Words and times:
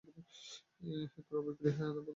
ইহাই 0.83 1.21
ক্রয়-বিক্রয়, 1.27 1.71
ইহাই 1.71 1.85
আদানপ্রদান। 1.85 2.07